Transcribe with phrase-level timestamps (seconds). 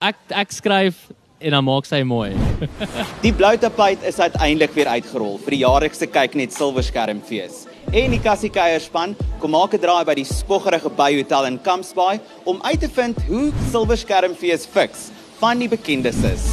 [0.00, 0.96] Ek ek skryf
[1.44, 2.30] en dan maak sy mooi.
[3.24, 7.66] Die blou tapuit is uiteindelik weer uitgerol vir die jaarlikse kyk net silverskermfees.
[7.92, 12.16] En die Cassie Kuierspan kom maak 'n draai by die spoggerige Bay Hotel in Kampsbaai
[12.48, 16.48] om uit te vind hoe silverskermfees fiks van die bekendes is.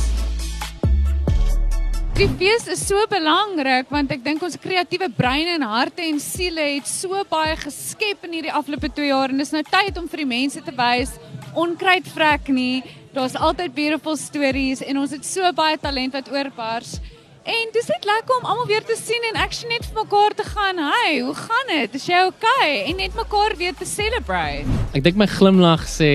[2.20, 6.68] Die fees is so belangrik want ek dink ons kreatiewe breine en harte en siele
[6.75, 10.25] het so baie geskep in hierdie afgelope 2 jaar en dis nou tyd om vir
[10.25, 11.16] die mense te wys
[11.57, 12.84] onkruid vrek nie.
[13.18, 17.00] Daar's altyd beautiful stories en ons het so baie talent wat oorbars.
[17.50, 20.46] En dis net lekker om almal weer te sien en actually net vir mekaar te
[20.46, 20.78] gaan.
[20.78, 21.95] Hey, hoe gaan dit?
[21.97, 22.83] Is jy okay?
[22.92, 24.69] En net mekaar weer te celebrate.
[24.93, 26.11] Ek dink my glimlag sê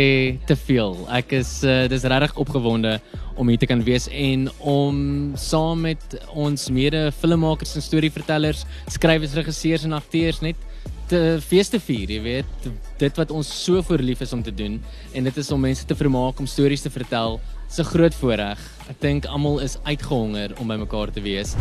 [0.47, 0.95] te veel.
[1.11, 2.95] Ek is uh, dis regtig opgewonde
[3.35, 5.03] om hier te kan wees en om
[5.35, 8.63] saam met ons mede filmmakers en storievertellers,
[8.95, 10.71] skrywers, regisseurs en akteurs net
[11.13, 12.69] te feeste vier, jy weet,
[13.01, 14.79] dit wat ons so voorlief is om te doen
[15.13, 17.41] en dit is om mense te vermaak om stories te vertel.
[17.73, 18.61] 'n groot voorreg.
[18.91, 21.55] Ek dink almal is uitgehonger om by mekaar te wees.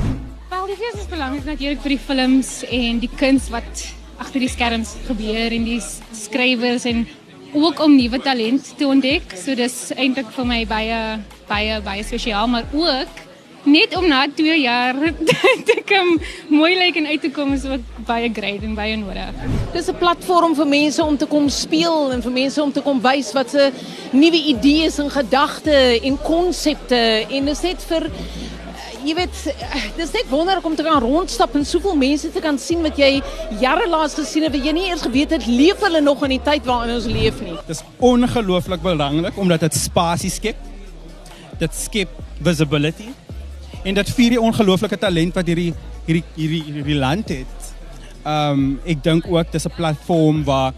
[0.50, 3.86] Wel, die fees is belangrik natuurlik vir die films en die kuns wat
[4.20, 5.80] agter die skerms gebeur en die
[6.12, 7.08] skrywers en
[7.54, 9.24] ook om nuwe talent te ontdek.
[9.40, 11.00] So dis eintlik vir my baie
[11.48, 13.31] baie baie spesiaal, maar ook
[13.64, 14.98] net om na 2 jaar
[15.70, 16.16] te kom
[16.50, 19.34] mooi lyk en uit te kom is ook baie great en baie nodig.
[19.74, 23.02] Dis 'n platform vir mense om te kom speel en vir mense om te kom
[23.02, 23.72] wys wat se
[24.12, 28.10] nuwe idees en gedagte en konsepte en dis net vir
[29.06, 29.38] jy weet
[29.98, 33.22] dis net wonderlik om te kan rondstap en soveel mense te kan sien wat jy
[33.62, 36.44] jare laas gesien het wat jy nie eers geweet het leef hulle nog in die
[36.44, 37.56] tyd waarin ons leef nie.
[37.68, 40.70] Dis ongelooflik belangrik omdat dit spasie skep.
[41.60, 42.10] Dit skep
[42.42, 43.10] visibility
[43.84, 45.74] en dat vier die ongelooflike talent wat hierdie
[46.06, 47.70] hierdie hierdie hierdie land het.
[48.22, 50.74] Ehm um, ek dink ook dis 'n platform waar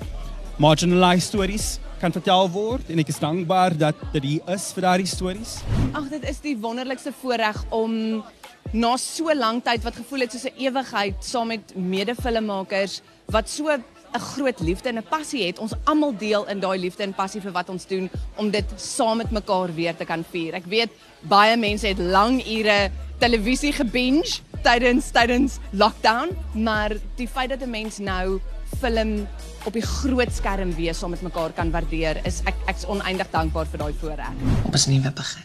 [0.57, 5.07] marginalized stories kan vertel word en ek is dankbaar dat dit hier is vir daardie
[5.07, 5.61] stories.
[5.93, 8.23] Ag dit is die wonderlikste voorreg om
[8.71, 13.77] na so lank tyd wat gevoel het soos 'n ewigheid saam met medefilmmakers wat so
[14.13, 15.59] 'n groot liefde en 'n passie het.
[15.59, 19.17] Ons almal deel in daai liefde en passie vir wat ons doen om dit saam
[19.17, 20.53] met mekaar weer te kan vier.
[20.53, 20.89] Ek weet
[21.21, 27.69] baie mense het lang ure televisie gebinge tydens tydens lockdown, maar die feit dat 'n
[27.69, 28.39] mens nou
[28.79, 29.27] film
[29.65, 33.65] op die groot skerm weer saam met mekaar kan waardeer, is ek ek's oneindig dankbaar
[33.65, 34.33] vir daai voorreg.
[34.65, 35.43] Op 'n nuwe begin.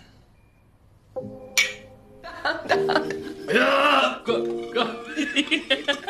[3.49, 4.35] Ja, go,
[4.73, 4.87] go.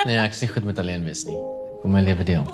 [0.04, 2.46] nee, ek sê goed met alleen wees nie kom my lewe deel.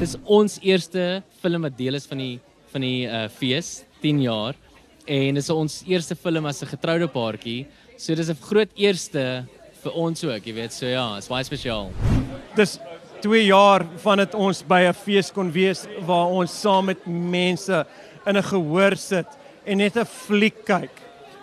[0.00, 2.34] Dis ons eerste film wat deel is van die
[2.72, 4.56] van die uh fees 10 jaar
[5.06, 7.66] en dis ons eerste film as 'n getroude paartjie.
[7.98, 9.44] So dis 'n groot eerste
[9.82, 10.72] vir ons ook, jy weet.
[10.72, 11.90] So ja, is baie spesiaal.
[12.56, 12.78] Dis
[13.22, 17.86] 2 jaar van dit ons by 'n fees kon wees waar ons saam met mense
[18.26, 19.26] in 'n gehoor sit
[19.66, 20.90] en net 'n fliek kyk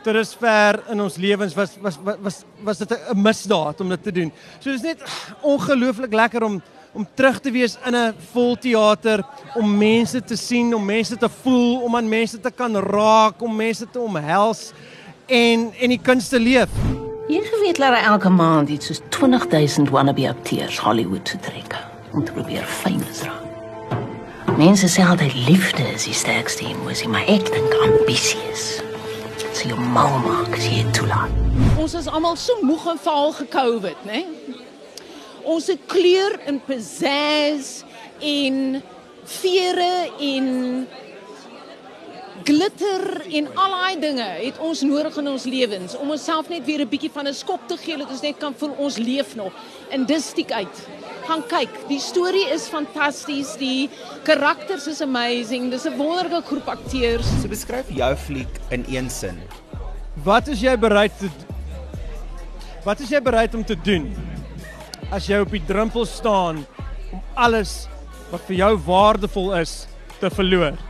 [0.09, 4.03] tot is ver in ons lewens was was was was dit 'n misdaad om dit
[4.03, 4.31] te doen.
[4.59, 5.02] So dis net
[5.42, 6.62] ongelooflik lekker om
[6.94, 9.24] om terug te wees in 'n vol teater,
[9.56, 13.56] om mense te sien, om mense te voel, om aan mense te kan raak, om
[13.56, 14.72] mense te omhels
[15.25, 16.69] en en die kuns te leef.
[17.28, 21.75] Jy geweet dat elke maand iets soos 20000 wannabe akteurs Hollywood toe trek
[22.14, 23.48] om te probeer famous raak.
[24.58, 28.81] Mense sê altyd liefde is die sterkste emosie, maar ek dink ambisie is
[29.59, 31.31] sy jou mal maak as jy toelaat.
[31.81, 34.22] Ons is almal so moeg en vaal ge-COVID, né?
[35.44, 37.81] Ons het kleur en pizzazz
[38.24, 38.80] en
[39.40, 39.92] vere
[40.30, 40.48] en
[42.44, 46.82] glitter en al daai dinge het ons nodig in ons lewens om onsself net weer
[46.82, 49.54] 'n bietjie van 'n skop te gee dat ons net kan voel ons leef nog.
[49.90, 50.88] En dis stiek uit.
[51.26, 51.70] Gaan kyk.
[51.88, 53.56] Die storie is fantasties.
[53.58, 53.90] Die
[54.24, 55.72] karakters is amazing.
[55.72, 57.28] Dis 'n wonderlike groep akteurs.
[57.42, 59.38] So beskryf jou fliek in een sin.
[60.24, 61.30] Wat is jy bereid te
[62.84, 64.16] Wat is jy bereid om te doen
[65.12, 66.66] as jy op die drempel staan
[67.12, 67.88] om alles
[68.32, 69.88] wat vir jou waardevol is
[70.20, 70.89] te verloor?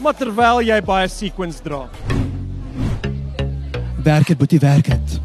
[0.00, 1.82] Maar terwyl jy baie sequence dra.
[4.00, 5.18] Werk dit, moet jy werk dit.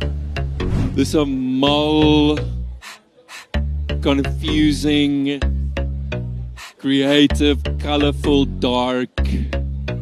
[0.95, 2.38] Dis 'n mal
[4.01, 5.39] confusing,
[6.77, 9.22] creative, colorful, dark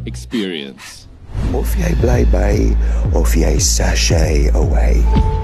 [0.06, 1.08] experience.
[1.54, 2.76] Of jy bly by
[3.14, 5.04] of jy sashay away.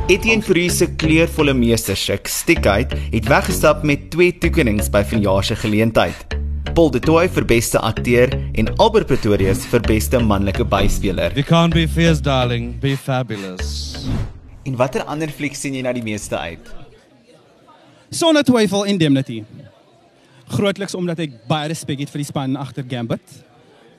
[0.09, 6.38] Etienne Fourie se kleurvolle meesterstuk Stickheid het weggestap met twee toekennings by vanjaar se geleentheid.
[6.79, 11.33] Paul de Tooy vir beste akteur en Albert Pretorius vir beste manlike byspeler.
[11.35, 14.05] You can't be fierce darling, be fabulous.
[14.63, 16.71] En watter ander fliek sien jy na die meeste uit?
[18.15, 19.41] Sonder twyfel Indemnity.
[20.55, 23.27] Grootliks omdat ek baie respek het vir die span agter Gambit.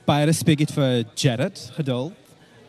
[0.09, 2.17] baie respek het vir Jared geduld.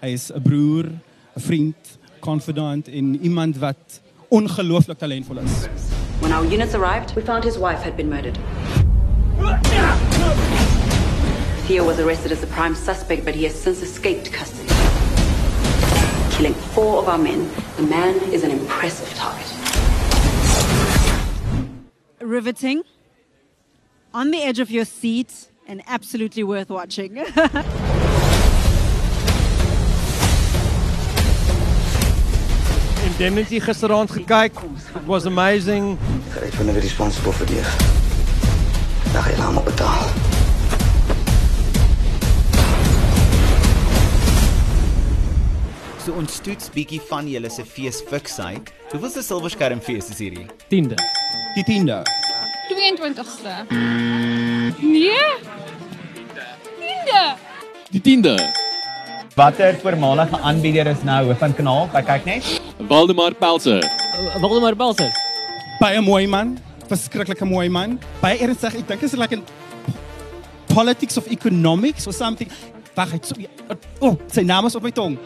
[0.05, 5.69] Hy is 'n broer, 'n vriend, confidant en iemand wat ongelooflik talentvol is.
[6.21, 8.37] When our units arrived, we found his wife had been murdered.
[11.67, 14.69] Theo was arrested as the prime suspect, but he has since escaped custody.
[16.37, 19.53] Killing four of our men, the man is an impressive target.
[22.33, 22.83] riveting,
[24.15, 27.17] on the edge of your seat, and absolutely worth watching.
[33.07, 34.53] Indemnity gisteraand gekyk.
[34.97, 35.99] It was amazing.
[36.43, 37.65] Ek vind hulle responsible vir die.
[39.13, 40.32] Dag jy almal betaal.
[46.03, 48.73] So ons toets bietjie van julle se feesfiksheid.
[48.91, 50.49] Hoeveelste silverskermfees is hierdie?
[50.73, 50.97] 10de.
[51.55, 52.01] Die 10de.
[52.73, 53.53] 22ste.
[54.81, 55.21] Nee.
[56.81, 57.23] 10de.
[57.95, 58.35] Die 10de.
[59.39, 61.87] Watter voormalige aanbieder is nou hoof van kanaal?
[61.95, 62.51] Kyk kyk net.
[62.91, 63.87] Waldemar Pelser.
[64.43, 65.15] Waldemar Pelser.
[65.79, 66.57] Baie mooi man,
[66.91, 67.95] verskriklike mooi man.
[68.21, 69.47] Baie ernstig, ek dink is like in
[70.75, 72.51] politics of economics or something.
[72.99, 73.39] Wag, ek so
[74.03, 75.17] oh, sy naam is op my tong.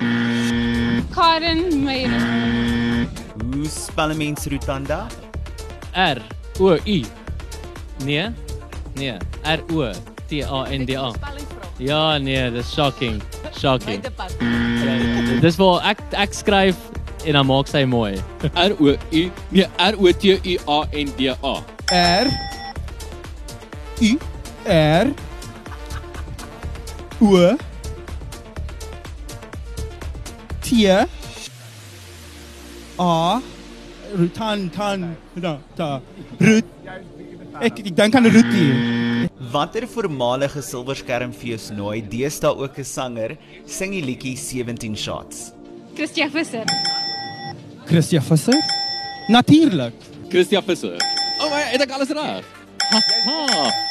[1.14, 3.06] Karen Meyer.
[3.52, 5.06] Hoe spel 'n mens Rutanda?
[5.94, 6.18] R
[6.60, 7.04] O U.
[8.04, 8.28] Nee.
[8.94, 9.92] Nee, R O
[10.28, 11.12] T A N D A.
[11.78, 13.22] Ja, nee, dis shocking.
[13.58, 14.02] Shocking.
[14.04, 16.76] Ja, ja, dis wel ek ek skryf
[17.26, 18.16] en dan maak sy mooi.
[18.54, 21.54] R O U nee R O T U A N D A.
[21.92, 22.26] R
[24.00, 24.12] U
[24.66, 25.06] R
[27.20, 27.56] O
[30.66, 30.86] T
[32.98, 33.40] A
[34.18, 36.00] Rutan tan da da
[36.40, 36.66] Rut
[37.60, 39.30] Ek ek dink aan Rutie.
[39.52, 45.52] Watter voormalige silverskermfees nooi deesdae ook 'n sanger sing die liedjie 17 shots?
[45.94, 46.66] Christian Visser.
[47.86, 48.60] Christian Visser?
[49.28, 49.94] Natuurlik.
[50.30, 50.98] Christian Visser.
[51.40, 52.44] Oh my, het ek alles reg?
[52.90, 53.00] Ha.
[53.26, 53.85] ha.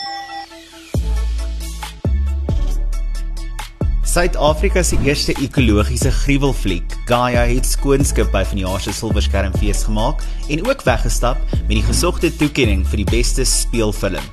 [4.15, 10.85] Suid-Afrika se eerste ekologiese gruwelfliek, Gaia het skoonskip by vanjaar se Silverskermfees gemaak en ook
[10.88, 14.23] weggestap met die gesogte toekenning vir die beste speelfilm.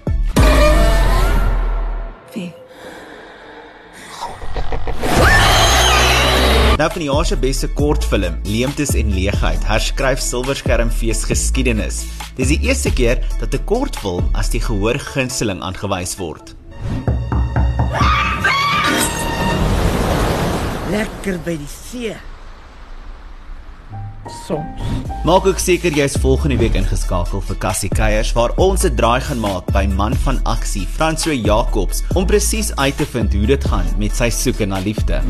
[6.79, 12.05] Nou van die jaar se beste kortfilm, Leemtes en Leegheid, herskryf Silverskermfees geskiedenis.
[12.38, 16.55] Dis die eerste keer dat 'n kortfilm as die gehoor gunsteling aangewys word.
[20.93, 22.12] Lekker by die see.
[24.44, 24.83] Soms.
[25.25, 29.41] Maak ook seker jy's volgende week ingeskakel vir Cassie Keiers waar ons 'n draai gaan
[29.41, 33.89] maak by man van aksie, François Jacobs, om presies uit te vind hoe dit gaan
[33.97, 35.23] met sy soeke na liefde.